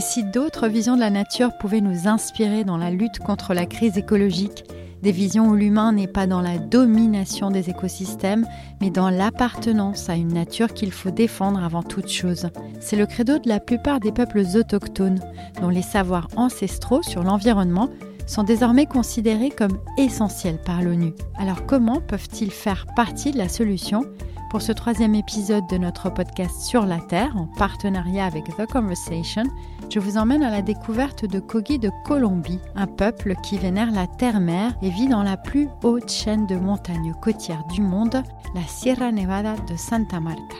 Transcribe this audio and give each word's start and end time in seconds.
Et 0.00 0.02
si 0.02 0.24
d'autres 0.24 0.66
visions 0.66 0.94
de 0.94 1.00
la 1.00 1.10
nature 1.10 1.58
pouvaient 1.58 1.82
nous 1.82 2.08
inspirer 2.08 2.64
dans 2.64 2.78
la 2.78 2.90
lutte 2.90 3.18
contre 3.18 3.52
la 3.52 3.66
crise 3.66 3.98
écologique, 3.98 4.64
des 5.02 5.12
visions 5.12 5.48
où 5.48 5.54
l'humain 5.54 5.92
n'est 5.92 6.06
pas 6.06 6.26
dans 6.26 6.40
la 6.40 6.56
domination 6.56 7.50
des 7.50 7.68
écosystèmes, 7.68 8.46
mais 8.80 8.88
dans 8.88 9.10
l'appartenance 9.10 10.08
à 10.08 10.14
une 10.14 10.32
nature 10.32 10.72
qu'il 10.72 10.90
faut 10.90 11.10
défendre 11.10 11.62
avant 11.62 11.82
toute 11.82 12.08
chose. 12.08 12.48
C'est 12.80 12.96
le 12.96 13.04
credo 13.04 13.38
de 13.38 13.50
la 13.50 13.60
plupart 13.60 14.00
des 14.00 14.10
peuples 14.10 14.42
autochtones, 14.54 15.20
dont 15.60 15.68
les 15.68 15.82
savoirs 15.82 16.28
ancestraux 16.34 17.02
sur 17.02 17.22
l'environnement 17.22 17.90
sont 18.26 18.42
désormais 18.42 18.86
considérés 18.86 19.50
comme 19.50 19.76
essentiels 19.98 20.62
par 20.64 20.80
l'ONU. 20.80 21.12
Alors 21.36 21.66
comment 21.66 22.00
peuvent-ils 22.00 22.52
faire 22.52 22.86
partie 22.96 23.32
de 23.32 23.38
la 23.38 23.50
solution? 23.50 24.06
Pour 24.50 24.62
ce 24.62 24.72
troisième 24.72 25.14
épisode 25.14 25.68
de 25.68 25.78
notre 25.78 26.10
podcast 26.10 26.60
Sur 26.62 26.84
la 26.84 26.98
Terre, 26.98 27.36
en 27.36 27.46
partenariat 27.46 28.26
avec 28.26 28.46
The 28.56 28.66
Conversation, 28.66 29.44
je 29.88 30.00
vous 30.00 30.16
emmène 30.16 30.42
à 30.42 30.50
la 30.50 30.60
découverte 30.60 31.24
de 31.24 31.38
Kogi 31.38 31.78
de 31.78 31.92
Colombie, 32.04 32.58
un 32.74 32.88
peuple 32.88 33.36
qui 33.44 33.58
vénère 33.58 33.92
la 33.92 34.08
terre-mère 34.08 34.74
et 34.82 34.90
vit 34.90 35.06
dans 35.06 35.22
la 35.22 35.36
plus 35.36 35.68
haute 35.84 36.10
chaîne 36.10 36.48
de 36.48 36.56
montagnes 36.56 37.14
côtières 37.22 37.62
du 37.72 37.80
monde, 37.80 38.24
la 38.56 38.62
Sierra 38.66 39.12
Nevada 39.12 39.54
de 39.68 39.76
Santa 39.76 40.18
Marta. 40.18 40.56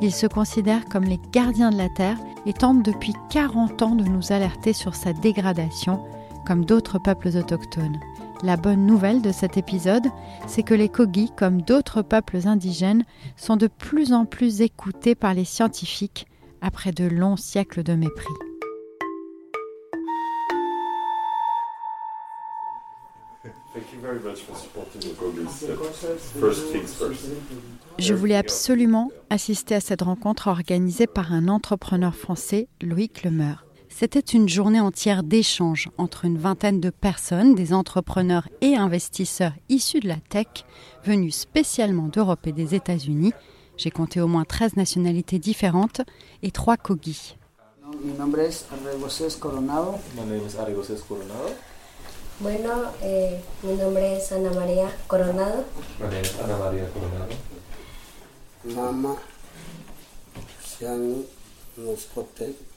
Ils 0.00 0.14
se 0.14 0.26
considèrent 0.26 0.86
comme 0.86 1.04
les 1.04 1.20
gardiens 1.30 1.70
de 1.70 1.76
la 1.76 1.90
Terre 1.90 2.18
et 2.46 2.54
tentent 2.54 2.82
depuis 2.82 3.12
40 3.28 3.82
ans 3.82 3.96
de 3.96 4.04
nous 4.04 4.32
alerter 4.32 4.72
sur 4.72 4.94
sa 4.94 5.12
dégradation, 5.12 6.02
comme 6.46 6.64
d'autres 6.64 6.98
peuples 6.98 7.36
autochtones. 7.36 8.00
La 8.42 8.56
bonne 8.56 8.84
nouvelle 8.84 9.22
de 9.22 9.32
cet 9.32 9.56
épisode, 9.56 10.06
c'est 10.46 10.62
que 10.62 10.74
les 10.74 10.90
Kogi, 10.90 11.30
comme 11.36 11.62
d'autres 11.62 12.02
peuples 12.02 12.46
indigènes, 12.46 13.04
sont 13.36 13.56
de 13.56 13.66
plus 13.66 14.12
en 14.12 14.26
plus 14.26 14.60
écoutés 14.60 15.14
par 15.14 15.32
les 15.32 15.44
scientifiques 15.44 16.26
après 16.60 16.92
de 16.92 17.04
longs 17.04 17.36
siècles 17.36 17.82
de 17.82 17.94
mépris. 17.94 18.26
Je 27.98 28.14
voulais 28.14 28.36
absolument 28.36 29.10
assister 29.30 29.74
à 29.74 29.80
cette 29.80 30.02
rencontre 30.02 30.48
organisée 30.48 31.06
par 31.06 31.32
un 31.32 31.48
entrepreneur 31.48 32.14
français, 32.14 32.68
Loïc 32.82 33.22
Lemeur. 33.22 33.65
C'était 33.98 34.20
une 34.20 34.46
journée 34.46 34.78
entière 34.78 35.22
d'échanges 35.22 35.88
entre 35.96 36.26
une 36.26 36.36
vingtaine 36.36 36.82
de 36.82 36.90
personnes, 36.90 37.54
des 37.54 37.72
entrepreneurs 37.72 38.46
et 38.60 38.76
investisseurs 38.76 39.54
issus 39.70 40.00
de 40.00 40.08
la 40.08 40.18
tech, 40.28 40.66
venus 41.02 41.34
spécialement 41.34 42.08
d'Europe 42.08 42.46
et 42.46 42.52
des 42.52 42.74
États-Unis. 42.74 43.32
J'ai 43.78 43.90
compté 43.90 44.20
au 44.20 44.26
moins 44.26 44.44
13 44.44 44.76
nationalités 44.76 45.38
différentes 45.38 46.02
et 46.42 46.50
trois 46.50 46.76
Kogi. 46.76 47.38
Mi 48.04 48.12
nombre 48.12 48.40
es 48.40 48.66
Arregoses 48.70 49.36
Coronado. 49.40 49.94
Coronado. 51.08 51.54
Bueno, 52.40 52.68
eh, 53.02 53.38
mi 53.62 53.76
nombre 53.76 54.18
es 54.18 54.30
Ana 54.30 54.50
María 54.50 54.90
Coronado. 55.08 55.64
Name 56.00 56.20
is 56.20 56.34
Ana 56.44 56.58
Maria 56.58 56.84
Coronado. 56.92 57.34
Mama 58.62 59.16
Siani 60.62 61.24
Moscote. 61.78 62.75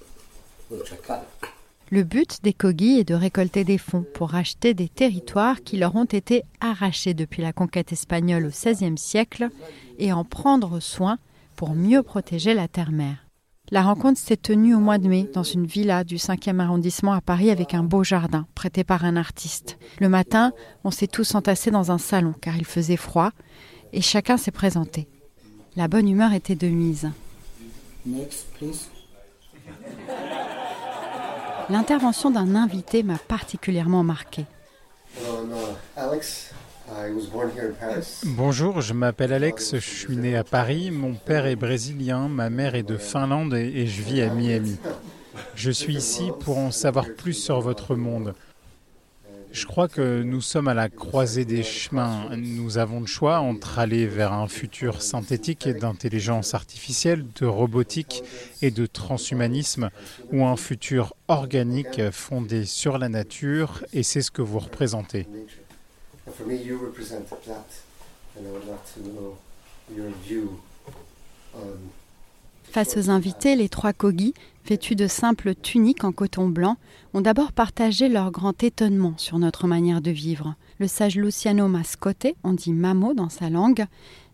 Le 1.92 2.04
but 2.04 2.44
des 2.44 2.54
Kogi 2.54 3.00
est 3.00 3.08
de 3.08 3.16
récolter 3.16 3.64
des 3.64 3.80
fonds 3.80 4.06
pour 4.14 4.36
acheter 4.36 4.76
des 4.76 4.90
territoires 4.90 5.64
qui 5.64 5.78
leur 5.78 5.96
ont 5.96 6.06
été 6.06 6.44
arrachés 6.60 7.16
depuis 7.16 7.42
la 7.42 7.52
conquête 7.52 7.92
espagnole 7.92 8.46
au 8.46 8.50
XVIe 8.50 8.98
siècle 8.98 9.50
et 9.98 10.14
en 10.14 10.24
prendre 10.24 10.80
soin 10.80 11.18
pour 11.56 11.74
mieux 11.74 12.04
protéger 12.04 12.54
la 12.54 12.68
terre-mère. 12.68 13.26
La 13.72 13.82
rencontre 13.84 14.20
s'est 14.20 14.38
tenue 14.38 14.76
au 14.76 14.80
mois 14.80 14.98
de 14.98 15.08
mai 15.08 15.30
dans 15.34 15.44
une 15.44 15.66
villa 15.66 16.04
du 16.04 16.18
5e 16.18 16.60
arrondissement 16.60 17.14
à 17.14 17.22
Paris 17.22 17.52
avec 17.52 17.74
un 17.74 17.84
beau 17.84 18.04
jardin 18.04 18.48
prêté 18.56 18.84
par 18.84 19.06
un 19.06 19.16
artiste. 19.16 19.78
Le 20.00 20.10
matin, 20.10 20.54
on 20.84 20.92
s'est 20.92 21.08
tous 21.08 21.36
entassés 21.36 21.72
dans 21.72 21.92
un 21.92 22.00
salon 22.00 22.34
car 22.40 22.56
il 22.58 22.66
faisait 22.66 22.98
froid 22.98 23.32
et 23.94 24.02
chacun 24.02 24.38
s'est 24.38 24.52
présenté. 24.52 25.08
La 25.76 25.88
bonne 25.88 26.08
humeur 26.08 26.34
était 26.34 26.56
de 26.56 26.68
mise. 26.68 27.10
Next, 28.06 28.48
please. 28.54 28.90
L'intervention 31.70 32.32
d'un 32.32 32.56
invité 32.56 33.04
m'a 33.04 33.18
particulièrement 33.18 34.04
marqué. 34.04 34.46
Paris. 37.80 38.22
Bonjour, 38.26 38.82
je 38.82 38.94
m'appelle 38.94 39.34
Alex, 39.34 39.76
je 39.76 39.80
suis 39.80 40.18
né 40.18 40.36
à 40.36 40.44
Paris, 40.44 40.90
mon 40.90 41.14
père 41.14 41.46
est 41.46 41.56
brésilien, 41.56 42.28
ma 42.28 42.50
mère 42.50 42.74
est 42.74 42.84
de 42.84 42.98
Finlande 42.98 43.54
et 43.54 43.86
je 43.86 44.02
vis 44.02 44.22
à 44.22 44.34
Miami. 44.34 44.78
Je 45.54 45.70
suis 45.70 45.96
ici 45.96 46.32
pour 46.40 46.58
en 46.58 46.72
savoir 46.72 47.06
plus 47.16 47.34
sur 47.34 47.62
votre 47.62 47.96
monde. 47.96 48.34
Je 49.52 49.66
crois 49.66 49.88
que 49.88 50.22
nous 50.22 50.42
sommes 50.42 50.68
à 50.68 50.74
la 50.74 50.90
croisée 50.90 51.44
des 51.44 51.64
chemins. 51.64 52.30
Nous 52.36 52.78
avons 52.78 53.00
le 53.00 53.08
choix 53.08 53.40
entre 53.40 53.80
aller 53.80 54.06
vers 54.06 54.32
un 54.32 54.48
futur 54.48 55.02
synthétique 55.02 55.66
et 55.66 55.74
d'intelligence 55.74 56.54
artificielle, 56.54 57.26
de 57.40 57.46
robotique 57.46 58.24
et 58.62 58.70
de 58.70 58.86
transhumanisme, 58.86 59.90
ou 60.32 60.46
un 60.46 60.56
futur 60.56 61.16
organique 61.28 62.12
fondé 62.12 62.66
sur 62.66 62.98
la 62.98 63.10
nature, 63.10 63.84
et 63.94 64.04
c'est 64.04 64.22
ce 64.22 64.32
que 64.32 64.44
vous 64.44 64.60
représentez. 64.60 65.26
And 66.28 66.32
for 66.32 66.46
me, 66.46 66.56
you 66.56 66.78
represent 66.78 67.28
that. 67.48 67.66
And 68.38 68.46
I 68.46 68.52
would 68.52 68.68
like 68.68 68.86
to 68.94 69.00
know 69.02 69.38
your 69.96 70.12
view 70.24 70.60
on 71.56 71.90
Face 72.72 72.98
aux 72.98 73.10
invités, 73.10 73.56
les 73.56 73.68
trois 73.68 73.94
Kogi, 73.94 74.36
vêtus 74.70 74.96
de 74.96 75.08
simples 75.08 75.56
tuniques 75.56 76.04
en 76.04 76.12
coton 76.12 76.48
blanc, 76.48 76.78
ont 77.16 77.22
d'abord 77.22 77.52
partagé 77.52 78.08
leur 78.08 78.30
grand 78.32 78.64
étonnement 78.64 79.16
sur 79.18 79.40
notre 79.40 79.66
manière 79.66 80.00
de 80.00 80.12
vivre. 80.12 80.54
Le 80.80 80.88
sage 80.88 81.16
Luciano 81.16 81.68
Mascote, 81.68 82.28
on 82.44 82.54
dit 82.54 82.72
Mamo 82.72 83.16
dans 83.16 83.30
sa 83.30 83.50
langue, 83.50 83.86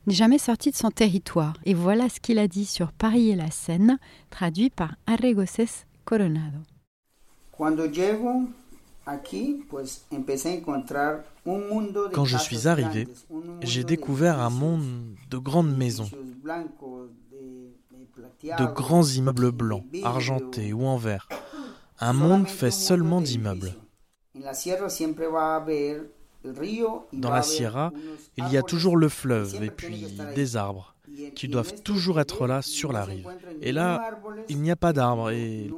n'est 0.06 0.14
jamais 0.14 0.38
sorti 0.38 0.72
de 0.72 0.76
son 0.76 0.92
territoire. 0.92 1.54
Et 1.64 1.74
voilà 1.74 2.10
ce 2.10 2.20
qu'il 2.20 2.38
a 2.38 2.50
dit 2.50 2.66
sur 2.66 2.92
Paris 2.92 3.30
et 3.30 3.36
la 3.36 3.50
Seine, 3.50 3.98
traduit 4.30 4.70
par 4.70 4.96
Arregoses 5.08 5.86
Coronado. 6.04 6.60
Quand 12.14 12.26
je 12.26 12.38
suis 12.38 12.68
arrivé, 12.68 13.08
j'ai 13.62 13.84
découvert 13.86 14.40
un 14.42 14.50
monde 14.50 14.84
de 15.30 15.38
grandes 15.38 15.76
maisons, 15.78 16.10
de- 18.44 18.74
grands 18.74 19.04
immeubles 19.06 19.52
blancs, 19.52 19.84
argentés 20.04 20.74
ou 20.74 20.86
en 20.86 20.98
verre. 20.98 21.28
Un 22.00 22.14
monde 22.14 22.48
fait 22.48 22.72
seulement 22.72 23.22
d'immeubles. 23.22 23.74
Dans 27.14 27.32
la 27.32 27.42
Sierra, 27.42 27.92
il 28.38 28.48
y 28.50 28.58
a 28.58 28.62
toujours 28.64 28.98
le 28.98 29.10
fleuve 29.10 29.64
et 29.64 29.72
puis 29.72 30.06
des 30.36 30.56
arbres 30.58 30.96
qui 31.36 31.48
doivent 31.48 31.82
toujours 31.82 32.20
être 32.20 32.46
là 32.46 32.62
sur 32.62 32.92
la 32.92 33.04
rive. 33.06 33.28
Et 33.62 33.72
là, 33.72 34.12
il 34.50 34.62
n'y 34.62 34.70
a 34.72 34.76
pas 34.76 34.92
d'arbres 34.94 35.30
et 35.32 35.72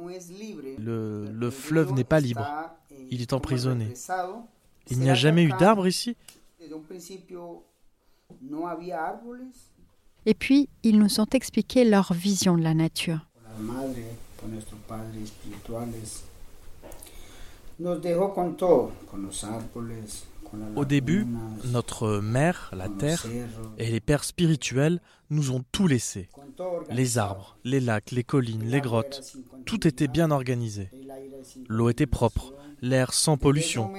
le, 0.78 1.26
le 1.30 1.50
fleuve 1.50 1.92
n'est 1.92 2.04
pas 2.04 2.20
libre. 2.20 2.46
Il 3.10 3.22
est 3.22 3.32
emprisonné. 3.32 3.94
Il 4.90 4.98
n'y 4.98 5.08
a 5.10 5.14
jamais 5.14 5.44
eu 5.44 5.52
d'arbres 5.60 5.86
ici? 5.86 6.16
Et 10.28 10.34
puis, 10.34 10.68
ils 10.82 10.98
nous 10.98 11.20
ont 11.20 11.30
expliqué 11.32 11.84
leur 11.84 12.12
vision 12.12 12.54
de 12.58 12.62
la 12.62 12.74
nature. 12.74 13.20
Au 20.76 20.84
début, 20.84 21.26
notre 21.64 22.18
mère, 22.18 22.70
la 22.76 22.90
terre, 22.90 23.24
et 23.78 23.90
les 23.90 24.00
pères 24.00 24.24
spirituels 24.24 25.00
nous 25.30 25.50
ont 25.50 25.64
tout 25.72 25.86
laissé. 25.86 26.28
Les 26.90 27.16
arbres, 27.16 27.56
les 27.64 27.80
lacs, 27.80 28.10
les 28.10 28.22
collines, 28.22 28.68
les 28.68 28.82
grottes. 28.82 29.34
Tout 29.64 29.88
était 29.88 30.08
bien 30.08 30.30
organisé. 30.30 30.90
L'eau 31.70 31.88
était 31.88 32.04
propre, 32.04 32.52
l'air 32.82 33.14
sans 33.14 33.38
pollution. 33.38 33.94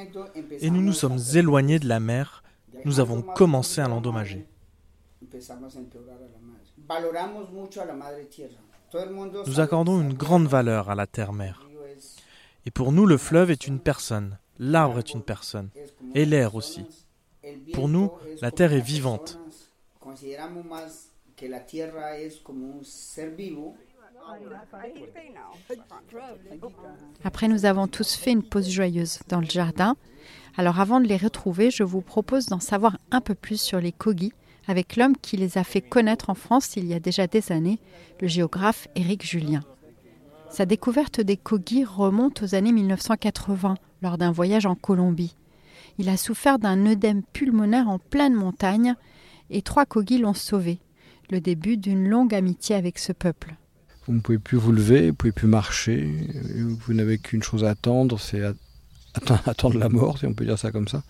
Et 0.59 0.69
nous 0.69 0.83
nous 0.83 0.93
sommes 0.93 1.17
éloignés 1.33 1.79
de 1.79 1.87
la 1.87 1.99
mer. 1.99 2.43
Nous 2.85 2.99
avons 2.99 3.23
commencé 3.23 3.81
à 3.81 3.87
l'endommager. 3.87 4.45
Madre, 5.39 5.69
empezamos 5.69 5.75
a 5.75 5.79
empeorar 5.79 6.17
a 6.17 6.27
la 6.27 6.39
madre. 6.39 6.65
Valoramos 6.77 7.49
mucho 7.51 7.81
a 7.81 7.85
la 7.85 7.93
madre 7.93 8.25
tierra. 8.25 8.57
Todo 8.91 9.03
el 9.03 9.11
mundo 9.11 9.43
Nous 9.45 9.59
accordons 9.59 10.01
une 10.01 10.13
grande 10.13 10.47
valeur 10.47 10.89
à 10.89 10.95
la 10.95 11.07
terre-mère. 11.07 11.67
Et 12.65 12.71
pour 12.71 12.91
nous, 12.91 13.05
le 13.05 13.17
fleuve 13.17 13.51
est 13.51 13.67
une 13.67 13.79
personne, 13.79 14.37
l'arbre 14.57 14.99
est 14.99 15.13
une 15.13 15.23
personne, 15.23 15.69
et 16.13 16.25
l'air 16.25 16.55
aussi. 16.55 16.85
Pour 17.73 17.87
nous, 17.87 18.11
la 18.41 18.51
terre 18.51 18.73
est 18.73 18.81
vivante. 18.81 19.39
Après, 27.23 27.47
nous 27.47 27.65
avons 27.65 27.87
tous 27.87 28.15
fait 28.15 28.31
une 28.31 28.43
pause 28.43 28.69
joyeuse 28.69 29.19
dans 29.29 29.39
le 29.39 29.49
jardin. 29.49 29.95
Alors 30.57 30.79
avant 30.79 30.99
de 30.99 31.07
les 31.07 31.17
retrouver, 31.17 31.71
je 31.71 31.83
vous 31.83 32.01
propose 32.01 32.47
d'en 32.47 32.59
savoir 32.59 32.97
un 33.11 33.21
peu 33.21 33.35
plus 33.35 33.61
sur 33.61 33.79
les 33.79 33.93
Kogi 33.93 34.33
avec 34.69 34.97
l'homme 34.97 35.17
qui 35.19 35.35
les 35.35 35.57
a 35.57 35.63
fait 35.63 35.81
connaître 35.81 36.29
en 36.29 36.35
France 36.35 36.75
il 36.77 36.85
y 36.85 36.93
a 36.93 36.99
déjà 36.99 37.25
des 37.25 37.51
années, 37.51 37.79
le 38.21 38.27
géographe 38.27 38.87
Éric 38.95 39.25
Julien. 39.25 39.61
Sa 40.51 40.67
découverte 40.67 41.21
des 41.21 41.37
Kogi 41.37 41.83
remonte 41.83 42.43
aux 42.43 42.53
années 42.53 42.71
1980 42.71 43.73
lors 44.03 44.19
d'un 44.19 44.31
voyage 44.31 44.67
en 44.67 44.75
Colombie. 44.75 45.35
Il 45.97 46.07
a 46.07 46.17
souffert 46.17 46.59
d'un 46.59 46.85
œdème 46.85 47.23
pulmonaire 47.33 47.89
en 47.89 47.97
pleine 47.97 48.35
montagne 48.35 48.93
et 49.49 49.63
trois 49.63 49.87
Kogi 49.87 50.19
l'ont 50.19 50.35
sauvé, 50.35 50.77
le 51.31 51.41
début 51.41 51.77
d'une 51.77 52.07
longue 52.07 52.35
amitié 52.35 52.75
avec 52.75 52.99
ce 52.99 53.11
peuple. 53.11 53.55
Vous 54.05 54.13
ne 54.13 54.19
pouvez 54.19 54.37
plus 54.37 54.59
vous 54.59 54.71
lever, 54.71 55.01
vous 55.01 55.07
ne 55.07 55.11
pouvez 55.13 55.31
plus 55.31 55.47
marcher, 55.47 56.07
vous 56.85 56.93
n'avez 56.93 57.17
qu'une 57.17 57.41
chose 57.41 57.63
à 57.63 57.71
attendre, 57.71 58.19
c'est 58.19 58.43
attendre 59.45 59.77
la 59.77 59.89
mort, 59.89 60.17
si 60.17 60.25
on 60.25 60.33
peut 60.33 60.45
dire 60.45 60.57
ça 60.57 60.71
comme 60.71 60.87
ça. 60.87 61.03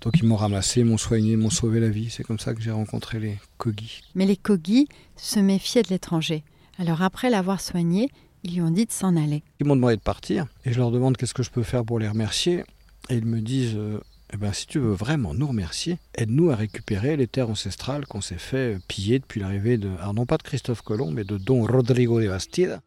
Donc 0.00 0.14
ils 0.18 0.26
m'ont 0.26 0.36
ramassé, 0.36 0.84
m'ont 0.84 0.98
soigné, 0.98 1.36
m'ont 1.36 1.50
sauvé 1.50 1.80
la 1.80 1.88
vie. 1.88 2.10
C'est 2.10 2.24
comme 2.24 2.38
ça 2.38 2.54
que 2.54 2.60
j'ai 2.60 2.70
rencontré 2.70 3.18
les 3.18 3.38
Kogi. 3.58 4.02
Mais 4.14 4.26
les 4.26 4.36
Kogi 4.36 4.88
se 5.16 5.40
méfiaient 5.40 5.82
de 5.82 5.88
l'étranger. 5.90 6.42
Alors 6.78 7.02
après 7.02 7.30
l'avoir 7.30 7.60
soigné, 7.60 8.10
ils 8.42 8.54
lui 8.54 8.60
ont 8.62 8.70
dit 8.70 8.86
de 8.86 8.92
s'en 8.92 9.16
aller. 9.16 9.42
Ils 9.60 9.66
m'ont 9.66 9.76
demandé 9.76 9.96
de 9.96 10.02
partir 10.02 10.46
et 10.64 10.72
je 10.72 10.78
leur 10.78 10.90
demande 10.90 11.16
qu'est-ce 11.16 11.34
que 11.34 11.42
je 11.42 11.50
peux 11.50 11.62
faire 11.62 11.84
pour 11.84 11.98
les 11.98 12.08
remercier. 12.08 12.64
Et 13.10 13.16
ils 13.16 13.26
me 13.26 13.40
disent 13.40 13.76
euh, 13.76 14.00
eh 14.32 14.36
ben, 14.36 14.52
si 14.52 14.66
tu 14.66 14.78
veux 14.78 14.92
vraiment 14.92 15.34
nous 15.34 15.46
remercier, 15.46 15.98
aide-nous 16.14 16.50
à 16.50 16.56
récupérer 16.56 17.16
les 17.16 17.26
terres 17.26 17.50
ancestrales 17.50 18.06
qu'on 18.06 18.20
s'est 18.20 18.38
fait 18.38 18.74
euh, 18.74 18.78
piller 18.88 19.18
depuis 19.18 19.40
l'arrivée 19.40 19.78
de, 19.78 19.90
alors 20.00 20.14
non 20.14 20.26
pas 20.26 20.38
de 20.38 20.42
Christophe 20.42 20.82
Colomb, 20.82 21.10
mais 21.10 21.24
de 21.24 21.38
Don 21.38 21.64
Rodrigo 21.64 22.20
de 22.20 22.28
Bastida. 22.28 22.80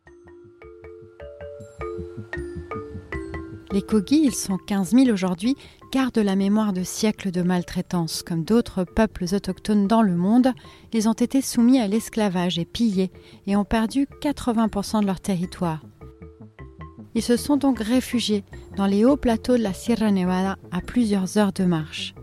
Les 3.71 3.81
Kogi, 3.81 4.21
ils 4.23 4.33
sont 4.33 4.57
15 4.57 4.91
000 4.91 5.09
aujourd'hui, 5.09 5.57
gardent 5.91 6.19
la 6.19 6.37
mémoire 6.37 6.71
de 6.71 6.83
siècles 6.83 7.31
de 7.31 7.41
maltraitance. 7.41 8.23
Comme 8.23 8.45
d'autres 8.45 8.85
peuples 8.85 9.25
autochtones 9.33 9.87
dans 9.87 10.01
le 10.01 10.15
monde, 10.15 10.53
ils 10.93 11.09
ont 11.09 11.13
été 11.13 11.41
soumis 11.41 11.79
à 11.79 11.87
l'esclavage 11.87 12.59
et 12.59 12.65
pillés 12.65 13.11
et 13.45 13.57
ont 13.57 13.65
perdu 13.65 14.07
80% 14.21 15.01
de 15.01 15.05
leur 15.05 15.19
territoire. 15.19 15.81
Ils 17.13 17.21
se 17.21 17.35
sont 17.35 17.57
donc 17.57 17.79
réfugiés 17.79 18.45
dans 18.77 18.85
les 18.85 19.03
hauts 19.03 19.17
plateaux 19.17 19.57
de 19.57 19.63
la 19.63 19.73
Sierra 19.73 20.11
Nevada 20.11 20.57
à 20.71 20.79
plusieurs 20.79 21.37
heures 21.37 21.53
de 21.53 21.65
marche. 21.65 22.15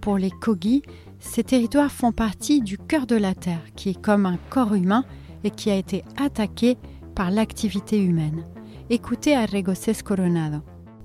Pour 0.00 0.18
les 0.18 0.30
Kogi, 0.30 0.82
ces 1.18 1.42
territoires 1.42 1.90
font 1.90 2.12
partie 2.12 2.60
du 2.60 2.78
cœur 2.78 3.06
de 3.06 3.16
la 3.16 3.34
Terre, 3.34 3.64
qui 3.74 3.90
est 3.90 4.00
comme 4.00 4.26
un 4.26 4.38
corps 4.50 4.74
humain 4.74 5.04
et 5.42 5.50
qui 5.50 5.70
a 5.70 5.76
été 5.76 6.04
attaqué 6.16 6.76
par 7.16 7.30
l'activité 7.30 7.98
humaine. 7.98 8.44
Écoutez 8.90 9.34
a 9.34 9.46
Regocés 9.46 9.94
Coronado. 10.04 10.58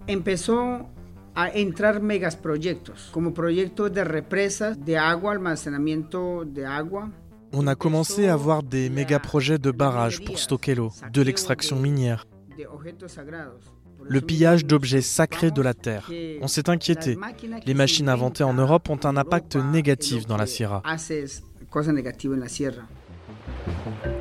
Empezó 0.07 0.87
a 1.35 1.49
entrar 1.49 2.01
megas 2.01 2.35
proyectos, 2.35 3.09
como 3.11 3.33
proyectos 3.33 3.91
de 3.91 4.03
represas, 4.03 4.83
de 4.83 4.97
agua, 4.97 5.33
almacenamiento 5.33 6.45
de 6.45 6.65
agua. 6.65 7.11
On 7.53 7.67
a 7.67 7.75
commencé 7.75 8.27
à 8.27 8.35
voir 8.35 8.63
des 8.63 8.89
méga 8.89 9.19
projets 9.19 9.57
de 9.57 9.71
barrages 9.71 10.23
pour 10.23 10.39
stocker 10.39 10.75
l'eau, 10.75 10.91
de 11.13 11.21
l'extraction 11.21 11.77
minière, 11.77 12.25
de 12.57 12.65
objetos 12.65 13.11
sagrados. 13.11 13.61
Por 13.97 14.07
le 14.09 14.21
pillage 14.21 14.65
d'objets 14.65 15.01
sacrés 15.01 15.51
de 15.51 15.61
la 15.61 15.73
terre. 15.73 16.09
On 16.41 16.47
s'est 16.47 16.69
inquiété. 16.69 17.11
las 17.11 17.19
máquinas 17.19 17.59
que 17.59 17.65
Les 17.65 17.73
machines 17.73 18.09
inventées 18.09 18.43
en 18.43 18.53
Europe 18.53 18.89
ont 18.89 18.99
un 19.03 19.17
impact 19.17 19.55
négatif 19.57 20.25
dans 20.25 20.37
la 20.37 20.45
sierra. 20.45 20.83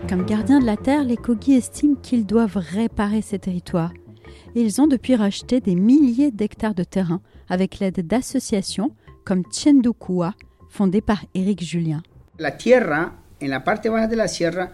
Comme 0.08 0.24
gardiens 0.24 0.60
de 0.60 0.66
la 0.66 0.76
terre, 0.76 1.04
les 1.04 1.16
Kogi 1.16 1.54
estiment 1.54 1.96
qu'ils 1.96 2.26
doivent 2.26 2.56
réparer 2.56 3.22
ces 3.22 3.38
territoires. 3.38 3.92
Et 4.56 4.62
ils 4.62 4.81
ont 4.81 4.87
depuis 4.87 5.14
racheté 5.14 5.61
des 5.61 5.75
milliers 5.75 6.31
d'hectares 6.31 6.75
de 6.75 6.82
terrain 6.82 7.20
avec 7.50 7.79
l'aide 7.79 8.06
d'associations 8.06 8.91
comme 9.23 9.44
Tiendukua, 9.44 10.32
fondée 10.70 11.03
par 11.03 11.23
Éric 11.35 11.62
Julien. 11.62 12.03
La 12.38 12.53
tierra, 12.53 13.12
en 13.43 13.49
la 13.49 13.61
parte 13.61 13.87
baja 13.87 14.06
de 14.06 14.17
la 14.17 14.29
sierra, 14.29 14.70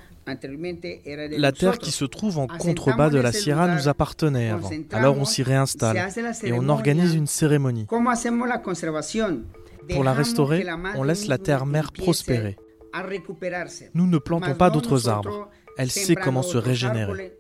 La 1.37 1.51
terre 1.51 1.79
qui 1.79 1.91
se 1.91 2.05
trouve 2.05 2.39
en 2.39 2.47
contrebas 2.47 3.11
de 3.11 3.19
la 3.19 3.33
Sierra 3.33 3.75
nous 3.75 3.89
appartenait 3.89 4.51
avant. 4.51 4.71
Alors 4.93 5.19
on 5.19 5.25
s'y 5.25 5.43
réinstalle 5.43 5.99
et 6.45 6.53
on 6.53 6.69
organise 6.69 7.17
une 7.17 7.27
cérémonie. 7.27 7.87
Pour 7.87 8.01
la 10.05 10.13
restaurer, 10.13 10.65
on 10.95 11.03
laisse 11.03 11.27
la 11.27 11.39
terre-mère 11.39 11.89
empiece 11.89 12.05
prospérer. 12.05 12.57
Nous 13.95 14.07
ne 14.07 14.19
plantons 14.19 14.55
pas 14.55 14.71
d'autres 14.71 15.09
arbres. 15.09 15.49
Elle 15.77 15.91
sait 15.91 16.15
comment 16.15 16.43
se 16.43 16.57
régénérer. 16.57 17.33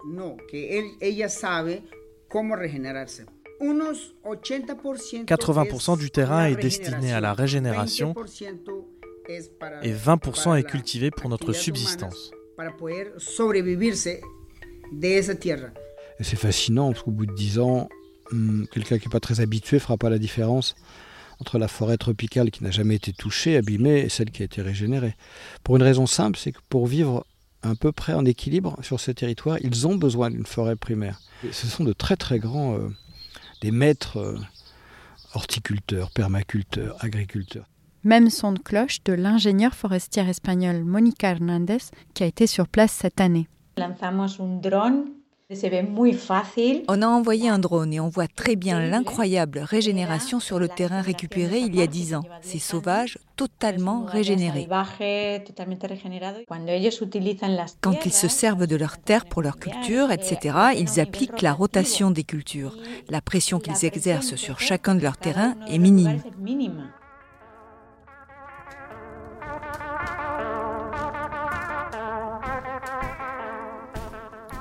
Árboles, 2.32 2.49
no, 2.49 2.58
que 2.58 2.76
él- 2.76 2.87
ella 2.87 3.06
sabe 3.06 3.26
cómo 3.26 3.26
regenerarse. 3.26 3.26
Unos 3.61 4.14
80%, 4.25 5.26
80% 5.26 5.94
es 5.94 5.99
du 5.99 6.11
terrain 6.11 6.46
est 6.46 6.56
destiné 6.56 7.12
à 7.12 7.20
la 7.20 7.32
régénération 7.34 8.12
20% 8.12 8.88
es 9.29 9.49
para- 9.58 9.84
et 9.84 9.93
20% 9.93 10.50
para 10.50 10.58
est 10.58 10.64
cultivé 10.64 11.11
pour 11.11 11.29
notre 11.31 11.52
subsistance. 11.52 12.31
c'est 16.20 16.37
fascinant 16.37 16.93
parce 16.93 17.02
qu'au 17.05 17.11
bout 17.11 17.26
de 17.26 17.34
10 17.34 17.58
ans, 17.58 17.88
hum, 18.32 18.67
quelqu'un 18.73 18.99
qui 18.99 19.06
n'est 19.08 19.12
pas 19.12 19.20
très 19.20 19.40
habitué 19.40 19.79
fera 19.79 19.96
pas 19.96 20.11
la 20.11 20.19
différence 20.19 20.75
entre 21.40 21.58
la 21.58 21.67
forêt 21.69 21.96
tropicale 21.96 22.50
qui 22.50 22.62
n'a 22.62 22.70
jamais 22.70 22.94
été 22.96 23.12
touchée, 23.12 23.56
abîmée, 23.56 24.00
et 24.00 24.08
celle 24.08 24.31
qui 24.31 24.43
a 24.43 24.44
été 24.44 24.62
régénérée. 24.62 25.14
Pour 25.64 25.76
une 25.76 25.82
raison 25.82 26.06
simple, 26.06 26.38
c'est 26.38 26.52
que 26.52 26.61
pour 26.69 26.87
vivre 26.87 27.26
à 27.62 27.75
peu 27.75 27.93
près 27.93 28.14
en 28.14 28.25
équilibre 28.25 28.76
sur 28.82 29.00
ces 29.00 29.14
territoires, 29.14 29.59
ils 29.61 29.87
ont 29.87 29.97
besoin 29.97 30.31
d'une 30.31 30.47
forêt 30.47 30.76
primaire. 30.76 31.20
Et 31.44 31.53
ce 31.53 31.67
sont 31.67 31.85
de 31.85 31.93
très 31.93 32.17
très 32.17 32.38
grands, 32.38 32.75
euh, 32.75 32.88
des 33.61 33.70
maîtres 33.70 34.19
euh, 34.19 34.38
horticulteurs, 35.34 36.10
permaculteurs, 36.10 36.96
agriculteurs. 37.01 37.67
Même 38.05 38.31
son 38.31 38.53
de 38.53 38.58
cloche 38.58 39.03
de 39.05 39.13
l'ingénieure 39.13 39.75
forestière 39.75 40.29
espagnole 40.29 40.82
Mónica 40.84 41.31
Hernández 41.31 41.79
qui 42.15 42.25
a 42.25 42.27
été 42.27 42.48
sur 42.48 42.67
place 42.67 42.93
cette 42.93 43.20
année. 43.20 43.48
On 46.89 47.03
a 47.03 47.06
envoyé 47.06 47.48
un 47.48 47.58
drone 47.58 47.93
et 47.93 48.01
on 48.01 48.08
voit 48.08 48.27
très 48.27 48.56
bien 48.56 48.81
l'incroyable 48.81 49.58
régénération 49.60 50.41
sur 50.41 50.58
le 50.58 50.69
terrain 50.69 51.01
récupéré 51.01 51.60
il 51.60 51.77
y 51.77 51.82
a 51.82 51.86
10 51.86 52.15
ans. 52.15 52.25
C'est 52.41 52.58
sauvage, 52.58 53.19
totalement 53.36 54.05
régénéré. 54.05 54.69
Quand 57.81 58.06
ils 58.06 58.12
se 58.12 58.29
servent 58.29 58.67
de 58.67 58.77
leur 58.77 58.98
terre 58.98 59.27
pour 59.27 59.43
leur 59.43 59.58
culture, 59.58 60.10
etc., 60.10 60.56
ils 60.77 61.01
appliquent 61.01 61.43
la 61.43 61.53
rotation 61.53 62.10
des 62.10 62.24
cultures. 62.24 62.77
La 63.08 63.20
pression 63.20 63.58
qu'ils 63.58 63.84
exercent 63.84 64.36
sur 64.36 64.60
chacun 64.60 64.94
de 64.94 65.01
leurs 65.01 65.17
terrains 65.17 65.55
est 65.69 65.79
minime. 65.79 66.20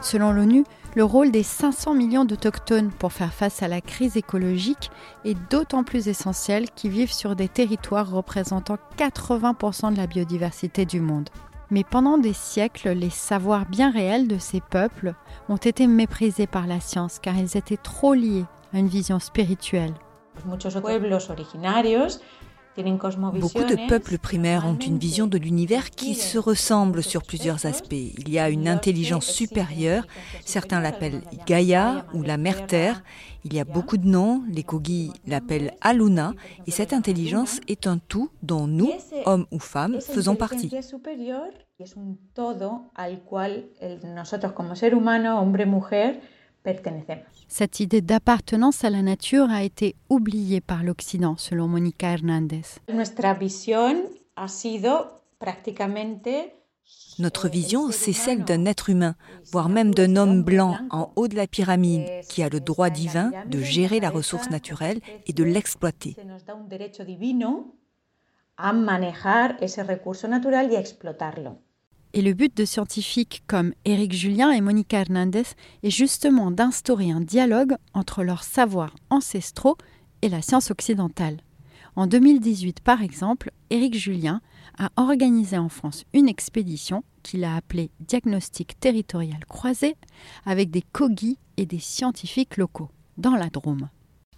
Selon 0.02 0.32
l'ONU, 0.32 0.64
le 0.96 1.04
rôle 1.04 1.32
des 1.32 1.44
500 1.44 1.94
millions 1.94 2.26
d'autochtones 2.26 2.90
pour 2.92 3.14
faire 3.14 3.34
face 3.34 3.62
à 3.62 3.68
la 3.68 3.82
crise 3.82 4.18
écologique 4.18 4.90
est 5.26 5.38
d'autant 5.52 5.84
plus 5.84 6.08
essentiel 6.08 6.72
qu'ils 6.72 6.90
vivent 6.90 7.14
sur 7.14 7.36
des 7.36 7.48
territoires 7.48 8.10
représentant 8.10 8.78
80% 8.98 9.94
de 9.94 9.98
la 9.98 10.08
biodiversité 10.08 10.86
du 10.86 11.00
monde. 11.00 11.30
Mais 11.70 11.84
pendant 11.84 12.18
des 12.18 12.34
siècles, 12.34 12.90
les 12.90 13.12
savoirs 13.12 13.66
bien 13.68 13.92
réels 13.92 14.28
de 14.28 14.40
ces 14.40 14.60
peuples 14.60 15.14
ont 15.48 15.58
été 15.58 15.86
méprisés 15.86 16.48
par 16.48 16.66
la 16.66 16.80
science 16.80 17.20
car 17.20 17.38
ils 17.38 17.56
étaient 17.56 17.78
trop 17.78 18.16
liés 18.16 18.46
à 18.74 18.80
une 18.80 18.88
vision 18.88 19.20
spirituelle. 19.20 19.94
Beaucoup 22.78 23.64
de 23.64 23.88
peuples 23.90 24.18
primaires 24.18 24.66
ont 24.66 24.78
une 24.78 24.98
vision 24.98 25.28
de 25.28 25.38
l'univers 25.38 25.90
qui 25.90 26.16
se 26.16 26.38
ressemble 26.38 27.04
sur 27.04 27.24
plusieurs 27.24 27.66
aspects. 27.66 27.92
Il 27.92 28.30
y 28.30 28.40
a 28.40 28.50
une 28.50 28.68
intelligence 28.68 29.26
supérieure, 29.26 30.06
certains 30.46 30.80
l'appellent 30.80 31.22
Gaïa 31.46 32.06
ou 32.14 32.24
la 32.24 32.38
mère 32.38 32.68
Terre. 32.68 33.04
Il 33.44 33.54
y 33.54 33.60
a 33.60 33.66
beaucoup 33.66 33.98
de 33.98 34.08
noms, 34.08 34.44
les 34.50 34.64
Kogi 34.64 35.12
l'appellent 35.28 35.74
Aluna, 35.82 36.34
et 36.66 36.72
cette 36.72 36.94
intelligence 36.94 37.60
est 37.68 37.88
un 37.88 37.98
tout 37.98 38.30
dont 38.42 38.68
nous, 38.68 38.92
hommes 39.26 39.48
ou 39.52 39.60
femmes, 39.60 40.00
faisons 40.00 40.36
partie. 40.36 40.72
Cette 47.48 47.80
idée 47.80 48.02
d'appartenance 48.02 48.84
à 48.84 48.90
la 48.90 49.02
nature 49.02 49.50
a 49.50 49.64
été 49.64 49.96
oubliée 50.10 50.62
par 50.62 50.84
l'Occident, 50.84 51.36
selon 51.38 51.68
Monica 51.68 52.12
Hernandez. 52.12 52.62
Notre 57.20 57.50
vision, 57.50 57.92
c'est 57.92 58.14
celle 58.14 58.44
d'un 58.44 58.66
être 58.66 58.90
humain, 58.90 59.16
voire 59.52 59.70
même 59.70 59.94
d'un 59.94 60.16
homme 60.16 60.44
blanc 60.44 60.78
en 60.90 61.12
haut 61.16 61.28
de 61.28 61.36
la 61.36 61.48
pyramide, 61.48 62.06
qui 62.30 62.44
a 62.44 62.50
le 62.50 62.60
droit 62.60 62.90
divin 62.90 63.32
de 63.48 63.60
gérer 63.60 64.00
la 64.00 64.10
ressource 64.10 64.50
naturelle 64.50 65.00
et 65.28 65.34
de 65.34 65.44
l'exploiter. 65.44 66.16
Et 72.14 72.22
le 72.22 72.34
but 72.34 72.56
de 72.56 72.66
scientifiques 72.66 73.44
comme 73.48 73.74
Éric 73.86 74.12
Julien 74.12 74.52
et 74.52 74.60
Monica 74.60 75.00
Hernandez 75.00 75.44
est 75.84 75.90
justement 75.90 76.52
d'instaurer 76.52 77.10
un 77.10 77.22
dialogue 77.22 77.76
entre 77.94 78.24
leurs 78.24 78.44
savoirs 78.44 78.96
ancestraux 79.10 79.78
et 80.22 80.28
la 80.28 80.42
science 80.42 80.72
occidentale. 80.72 81.38
En 81.96 82.08
2018, 82.08 82.82
par 82.82 83.02
exemple, 83.02 83.52
Éric 83.70 83.96
Julien 83.96 84.42
a 84.78 84.90
organisé 84.98 85.58
en 85.58 85.70
France 85.70 86.06
une 86.14 86.28
expédition 86.28 87.04
qu'il 87.24 87.44
a 87.44 87.56
appelée 87.56 87.92
Diagnostic 88.02 88.80
territorial 88.80 89.46
croisé 89.46 89.96
avec 90.46 90.70
des 90.70 90.82
cogis 90.82 91.38
et 91.58 91.66
des 91.66 91.80
scientifiques 91.80 92.58
locaux 92.58 92.90
dans 93.18 93.36
la 93.36 93.50
Drôme. 93.50 93.90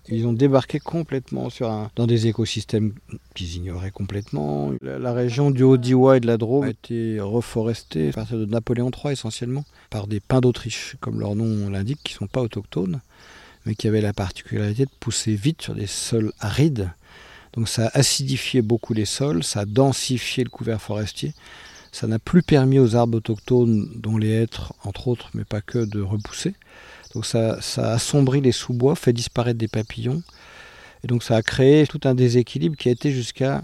Ils 0.10 0.28
ont 0.28 0.34
débarqué 0.34 0.80
complètement 0.80 1.50
sur 1.50 1.72
un, 1.72 1.90
dans 1.96 2.08
des 2.08 2.28
écosystèmes 2.28 2.94
qu'ils 3.36 3.56
ignoraient 3.56 3.92
complètement. 3.92 4.74
La, 4.82 5.14
région 5.14 5.50
du 5.50 5.64
Haut-Diois 5.64 6.18
et 6.18 6.20
de 6.20 6.28
la 6.28 6.38
Drôme 6.38 6.66
a 6.66 6.70
été 6.70 7.22
reforestée 7.22 8.10
à 8.10 8.14
partir 8.14 8.38
de 8.38 8.46
Napoléon 8.46 8.92
III 8.92 9.14
essentiellement 9.14 9.64
par 9.90 10.08
des 10.08 10.20
pins 10.20 10.42
d'Autriche, 10.42 10.98
comme 11.00 11.22
leur 11.22 11.36
nom 11.36 11.70
l'indique, 11.70 12.00
qui 12.04 12.16
ne 12.16 12.20
sont 12.20 12.28
pas 12.28 12.42
autochtones, 12.42 13.00
mais 13.66 13.76
qui 13.76 13.88
avaient 13.88 14.02
la 14.02 14.12
particularité 14.12 14.84
de 14.86 14.92
pousser 15.00 15.36
vite 15.36 15.62
sur 15.62 15.74
des 15.74 15.88
sols 15.88 16.34
arides. 16.40 16.92
Donc 17.54 17.70
ça 17.70 17.88
a 17.88 18.00
acidifié 18.00 18.62
beaucoup 18.62 18.94
les 18.94 19.06
sols, 19.06 19.44
ça 19.44 19.62
a 19.62 19.66
densifié 19.66 20.44
le 20.44 20.50
couvert 20.50 20.82
forestier. 20.82 21.34
Ça 21.94 22.08
n'a 22.08 22.18
plus 22.18 22.42
permis 22.42 22.80
aux 22.80 22.96
arbres 22.96 23.20
autochtones, 23.20 23.88
dont 23.96 24.18
les 24.18 24.32
hêtres 24.32 24.74
entre 24.84 25.08
autres, 25.08 25.30
mais 25.36 25.46
pas 25.46 25.62
que, 25.62 25.86
de 25.86 26.02
repousser. 26.02 26.56
Donc 27.14 27.26
ça, 27.26 27.62
ça 27.62 27.92
assombrit 27.92 28.42
les 28.42 28.52
sous-bois, 28.52 28.96
fait 28.96 29.14
disparaître 29.14 29.60
des 29.60 29.68
papillons. 29.68 30.24
Et 31.04 31.08
donc 31.08 31.24
ça 31.24 31.36
a 31.36 31.42
créé 31.42 31.86
tout 31.86 32.02
un 32.06 32.16
déséquilibre 32.16 32.78
qui 32.78 32.90
a 32.90 32.92
été 32.92 33.12
jusqu'à 33.12 33.62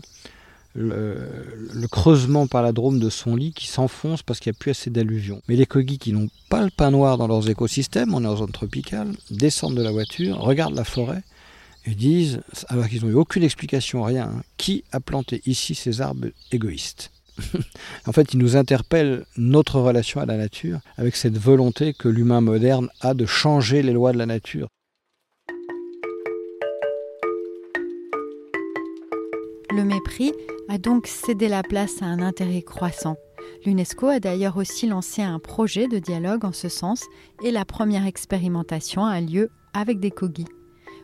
le, 0.76 1.88
creusement 1.90 2.48
par 2.48 2.62
la 2.62 2.72
Drôme 2.72 3.00
de 3.00 3.10
son 3.10 3.36
lit 3.36 3.54
qui 3.54 3.68
s'enfonce 3.68 4.24
parce 4.24 4.40
qu'il 4.40 4.52
n'y 4.52 4.58
a 4.58 4.60
plus 4.60 4.72
assez 4.72 4.90
d'alluvions. 4.90 5.42
Mais 5.48 5.56
les 5.56 5.66
cogis 5.66 5.98
qui 5.98 6.14
n'ont 6.14 6.30
pas 6.50 6.64
le 6.64 6.70
pain 6.70 6.92
noir 6.92 7.18
dans 7.18 7.28
leurs 7.28 7.50
écosystèmes, 7.50 8.14
on 8.14 8.24
est 8.24 8.28
en 8.28 8.36
zone 8.36 8.52
tropicale, 8.52 9.12
descendent 9.32 9.76
de 9.76 9.84
la 9.84 9.92
voiture, 9.92 10.38
regardent 10.40 10.76
la 10.76 10.84
forêt 10.84 11.24
et 11.86 11.96
disent, 11.96 12.42
alors 12.68 12.88
qu'ils 12.88 13.04
n'ont 13.04 13.12
eu 13.12 13.16
aucune 13.16 13.44
explication, 13.44 14.04
rien, 14.04 14.32
hein, 14.36 14.44
qui 14.58 14.84
a 14.92 15.00
planté 15.00 15.42
ici 15.46 15.76
ces 15.76 16.02
arbres 16.02 16.28
égoïstes? 16.52 17.12
en 18.06 18.12
fait, 18.12 18.34
il 18.34 18.40
nous 18.40 18.56
interpelle 18.56 19.26
notre 19.38 19.80
relation 19.80 20.22
à 20.22 20.26
la 20.26 20.38
nature 20.38 20.80
avec 20.98 21.16
cette 21.16 21.38
volonté 21.38 21.94
que 21.94 22.08
l'humain 22.08 22.42
moderne 22.42 22.90
a 23.02 23.14
de 23.14 23.26
changer 23.26 23.82
les 23.82 23.94
lois 23.94 24.12
de 24.12 24.18
la 24.18 24.26
nature. 24.26 24.68
Le 29.72 29.84
mépris 29.84 30.34
a 30.68 30.78
donc 30.78 31.08
cédé 31.08 31.48
la 31.48 31.64
place 31.64 32.02
à 32.02 32.06
un 32.06 32.22
intérêt 32.22 32.64
croissant. 32.64 33.16
L'UNESCO 33.66 34.08
a 34.08 34.20
d'ailleurs 34.20 34.58
aussi 34.58 34.88
lancé 34.88 35.22
un 35.22 35.40
projet 35.40 35.88
de 35.88 36.00
dialogue 36.00 36.46
en 36.46 36.54
ce 36.54 36.70
sens 36.70 37.04
et 37.44 37.52
la 37.52 37.66
première 37.66 38.06
expérimentation 38.06 39.06
a 39.06 39.22
lieu 39.22 39.50
avec 39.74 40.00
des 40.00 40.12
cogis. 40.12 40.48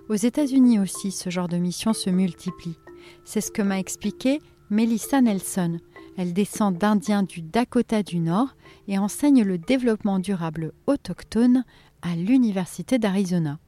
Aux 0.09 0.15
États-Unis 0.15 0.79
aussi, 0.79 1.11
ce 1.11 1.29
genre 1.29 1.47
de 1.47 1.57
mission 1.57 1.93
se 1.93 2.09
multiplie. 2.09 2.77
C'est 3.23 3.41
ce 3.41 3.51
que 3.51 3.61
m'a 3.61 3.79
expliqué 3.79 4.39
Melissa 4.69 5.21
Nelson, 5.21 5.77
elle 6.17 6.33
descend 6.33 6.77
d'Indiens 6.77 7.23
du 7.23 7.41
Dakota 7.41 8.03
du 8.03 8.19
Nord 8.19 8.55
et 8.87 8.97
enseigne 8.97 9.43
le 9.43 9.57
développement 9.57 10.19
durable 10.19 10.73
autochtone 10.87 11.63
à 12.01 12.15
l'Université 12.15 12.99
d'Arizona. 12.99 13.59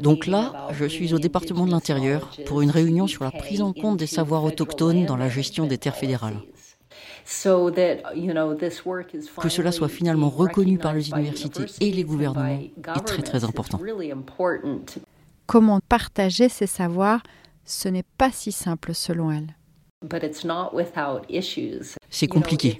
Donc 0.00 0.26
là, 0.26 0.68
je 0.72 0.84
suis 0.86 1.14
au 1.14 1.18
département 1.18 1.66
de 1.66 1.70
l'Intérieur 1.70 2.30
pour 2.46 2.62
une 2.62 2.70
réunion 2.70 3.06
sur 3.06 3.22
la 3.24 3.30
prise 3.30 3.60
en 3.60 3.72
compte 3.72 3.98
des 3.98 4.06
savoirs 4.06 4.44
autochtones 4.44 5.04
dans 5.04 5.16
la 5.16 5.28
gestion 5.28 5.66
des 5.66 5.76
terres 5.78 5.96
fédérales. 5.96 6.38
Que 9.40 9.48
cela 9.48 9.72
soit 9.72 9.88
finalement 9.88 10.30
reconnu 10.30 10.78
par 10.78 10.94
les 10.94 11.10
universités 11.10 11.66
et 11.80 11.92
les 11.92 12.04
gouvernements 12.04 12.46
est 12.48 13.04
très 13.04 13.22
très 13.22 13.44
important 13.44 13.78
comment 15.48 15.80
partager 15.80 16.48
ses 16.48 16.68
savoirs, 16.68 17.22
ce 17.64 17.88
n'est 17.88 18.04
pas 18.18 18.30
si 18.30 18.52
simple 18.52 18.94
selon 18.94 19.32
elle. 19.32 19.56
C'est 22.08 22.28
compliqué. 22.28 22.78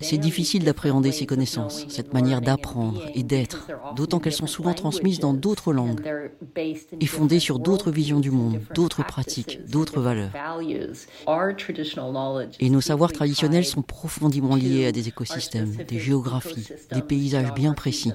C'est 0.00 0.18
difficile 0.18 0.64
d'appréhender 0.64 1.12
ces 1.12 1.24
connaissances, 1.24 1.86
cette 1.88 2.12
manière 2.12 2.40
d'apprendre 2.40 3.06
et 3.14 3.22
d'être, 3.22 3.68
d'autant 3.94 4.18
qu'elles 4.18 4.32
sont 4.32 4.48
souvent 4.48 4.74
transmises 4.74 5.20
dans 5.20 5.32
d'autres 5.32 5.72
langues 5.72 6.02
et 7.00 7.06
fondées 7.06 7.38
sur 7.38 7.60
d'autres 7.60 7.92
visions 7.92 8.18
du 8.18 8.32
monde, 8.32 8.60
d'autres 8.74 9.04
pratiques, 9.04 9.60
d'autres 9.66 10.00
valeurs. 10.00 10.32
Et 12.58 12.70
nos 12.70 12.80
savoirs 12.80 13.12
traditionnels 13.12 13.66
sont 13.66 13.82
profondément 13.82 14.56
liés 14.56 14.86
à 14.86 14.92
des 14.92 15.06
écosystèmes, 15.06 15.76
des 15.86 16.00
géographies, 16.00 16.66
des 16.90 17.02
paysages 17.02 17.54
bien 17.54 17.74
précis. 17.74 18.12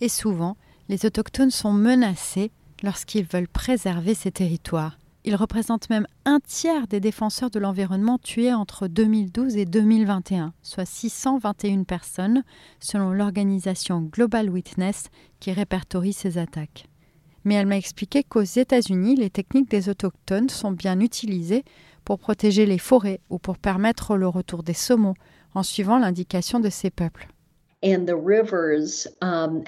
Et 0.00 0.08
souvent, 0.08 0.56
les 0.88 1.04
autochtones 1.04 1.50
sont 1.50 1.72
menacés 1.72 2.50
lorsqu'ils 2.82 3.26
veulent 3.26 3.48
préserver 3.48 4.14
ces 4.14 4.30
territoires. 4.30 4.98
Ils 5.24 5.36
représentent 5.36 5.90
même 5.90 6.06
un 6.24 6.40
tiers 6.40 6.86
des 6.86 7.00
défenseurs 7.00 7.50
de 7.50 7.58
l'environnement 7.58 8.18
tués 8.18 8.54
entre 8.54 8.86
2012 8.86 9.56
et 9.56 9.66
2021, 9.66 10.54
soit 10.62 10.86
621 10.86 11.82
personnes, 11.82 12.44
selon 12.80 13.12
l'organisation 13.12 14.00
Global 14.00 14.48
Witness 14.48 15.08
qui 15.40 15.52
répertorie 15.52 16.14
ces 16.14 16.38
attaques. 16.38 16.86
Mais 17.44 17.54
elle 17.54 17.66
m'a 17.66 17.76
expliqué 17.76 18.22
qu'aux 18.22 18.42
États-Unis, 18.42 19.16
les 19.16 19.30
techniques 19.30 19.70
des 19.70 19.88
autochtones 19.88 20.48
sont 20.48 20.72
bien 20.72 21.00
utilisées 21.00 21.64
pour 22.04 22.18
protéger 22.18 22.64
les 22.64 22.78
forêts 22.78 23.20
ou 23.28 23.38
pour 23.38 23.58
permettre 23.58 24.16
le 24.16 24.28
retour 24.28 24.62
des 24.62 24.74
saumons 24.74 25.14
en 25.54 25.62
suivant 25.62 25.98
l'indication 25.98 26.60
de 26.60 26.70
ces 26.70 26.90
peuples. 26.90 27.28
Um, 27.80 29.62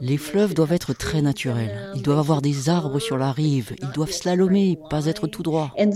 les 0.00 0.16
fleuves 0.18 0.54
doivent 0.54 0.72
être 0.72 0.92
très 0.92 1.22
naturels. 1.22 1.92
Ils 1.94 2.02
doivent 2.02 2.18
avoir 2.18 2.42
des 2.42 2.68
arbres 2.68 2.98
sur 2.98 3.16
la 3.16 3.32
rive. 3.32 3.74
Ils 3.80 3.90
doivent 3.92 4.12
slalomer, 4.12 4.78
pas 4.90 5.06
être 5.06 5.28
tout 5.28 5.42
droit. 5.42 5.72
Um, 5.74 5.90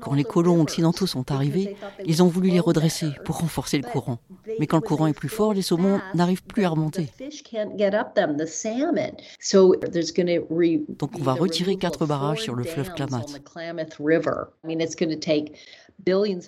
quand 0.00 0.14
les 0.14 0.24
colons 0.24 0.60
occidentaux 0.60 1.06
sont 1.08 1.32
arrivés, 1.32 1.76
ils 2.04 2.22
ont 2.22 2.28
voulu 2.28 2.50
les 2.50 2.60
redresser 2.60 3.08
pour 3.24 3.38
renforcer 3.38 3.78
le 3.78 3.88
courant. 3.88 4.20
Mais 4.60 4.68
quand 4.68 4.76
le 4.76 4.82
courant 4.82 5.08
est 5.08 5.12
plus 5.12 5.28
fort, 5.28 5.54
les 5.54 5.62
saumons 5.62 6.00
n'arrivent 6.14 6.44
plus 6.44 6.64
à 6.64 6.68
remonter. 6.68 7.08
Donc 10.88 11.10
on 11.18 11.22
va 11.22 11.32
retirer 11.32 11.76
quatre 11.76 12.06
barrages 12.06 12.42
sur 12.42 12.54
le 12.54 12.62
fleuve 12.62 12.94
Klamath. 12.94 13.40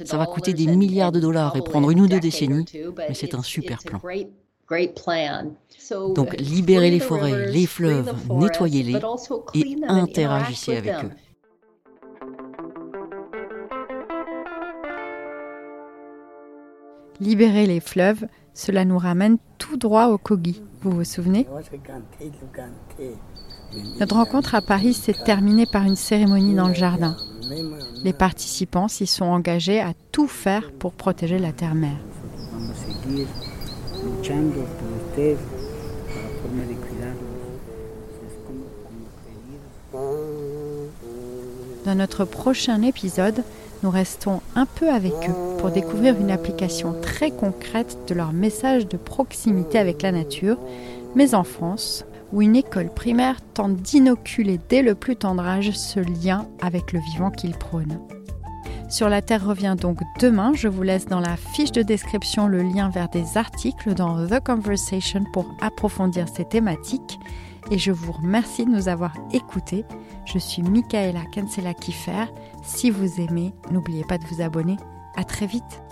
Ça 0.04 0.18
va 0.18 0.26
coûter 0.26 0.52
des 0.52 0.66
milliards 0.66 1.12
de 1.12 1.20
dollars 1.20 1.56
et 1.56 1.62
prendre 1.62 1.90
une 1.90 2.00
ou 2.00 2.06
deux 2.06 2.20
décennies, 2.20 2.64
mais 2.96 3.14
c'est 3.14 3.34
un 3.34 3.42
super 3.42 3.78
plan. 3.82 4.00
Donc 6.14 6.36
libérez 6.38 6.90
les 6.90 7.00
forêts, 7.00 7.50
les 7.50 7.66
fleuves, 7.66 8.14
nettoyez-les 8.30 9.00
et 9.54 9.76
interagissez 9.88 10.76
avec 10.76 10.94
eux. 11.04 11.10
Libérer 17.20 17.66
les 17.66 17.80
fleuves, 17.80 18.26
cela 18.54 18.84
nous 18.84 18.98
ramène 18.98 19.38
tout 19.58 19.76
droit 19.76 20.06
au 20.06 20.18
Kogi. 20.18 20.62
Vous 20.82 20.90
vous 20.90 21.04
souvenez? 21.04 21.48
Notre 23.98 24.14
rencontre 24.14 24.54
à 24.54 24.62
Paris 24.62 24.94
s'est 24.94 25.16
terminée 25.24 25.66
par 25.66 25.84
une 25.84 25.96
cérémonie 25.96 26.54
dans 26.54 26.68
le 26.68 26.74
jardin. 26.74 27.16
Les 28.04 28.12
participants 28.12 28.88
s'y 28.88 29.06
sont 29.06 29.24
engagés 29.24 29.80
à 29.80 29.92
tout 30.12 30.28
faire 30.28 30.70
pour 30.72 30.92
protéger 30.92 31.38
la 31.38 31.52
terre-mère. 31.52 31.98
Dans 41.84 41.94
notre 41.94 42.24
prochain 42.24 42.82
épisode, 42.82 43.42
nous 43.82 43.90
restons 43.90 44.40
un 44.54 44.66
peu 44.66 44.90
avec 44.90 45.12
eux 45.12 45.56
pour 45.58 45.70
découvrir 45.70 46.20
une 46.20 46.30
application 46.30 46.94
très 47.00 47.30
concrète 47.30 47.96
de 48.08 48.14
leur 48.14 48.32
message 48.32 48.88
de 48.88 48.96
proximité 48.96 49.78
avec 49.78 50.02
la 50.02 50.12
nature, 50.12 50.58
mais 51.14 51.34
en 51.34 51.44
France, 51.44 52.04
où 52.32 52.42
une 52.42 52.56
école 52.56 52.92
primaire 52.92 53.40
tente 53.54 53.76
d'inoculer 53.76 54.58
dès 54.68 54.82
le 54.82 54.94
plus 54.94 55.16
tendre 55.16 55.44
âge 55.44 55.70
ce 55.72 56.00
lien 56.00 56.46
avec 56.60 56.92
le 56.92 57.00
vivant 57.00 57.30
qu'ils 57.30 57.56
prônent. 57.56 57.98
Sur 58.88 59.10
la 59.10 59.20
Terre 59.20 59.46
revient 59.46 59.76
donc 59.78 59.98
demain. 60.18 60.52
Je 60.54 60.66
vous 60.66 60.82
laisse 60.82 61.06
dans 61.06 61.20
la 61.20 61.36
fiche 61.36 61.72
de 61.72 61.82
description 61.82 62.46
le 62.46 62.62
lien 62.62 62.88
vers 62.88 63.10
des 63.10 63.36
articles 63.36 63.94
dans 63.94 64.26
The 64.26 64.40
Conversation 64.42 65.24
pour 65.32 65.54
approfondir 65.60 66.26
ces 66.28 66.46
thématiques. 66.46 67.18
Et 67.70 67.76
je 67.76 67.92
vous 67.92 68.12
remercie 68.12 68.64
de 68.64 68.70
nous 68.70 68.88
avoir 68.88 69.12
écoutés. 69.32 69.84
Je 70.24 70.38
suis 70.38 70.62
Michaela 70.62 71.20
Kensela 71.34 71.74
Kiffer. 71.74 72.24
Si 72.62 72.90
vous 72.90 73.20
aimez, 73.20 73.52
n'oubliez 73.70 74.04
pas 74.04 74.16
de 74.16 74.24
vous 74.24 74.40
abonner. 74.40 74.76
À 75.16 75.24
très 75.24 75.46
vite. 75.46 75.82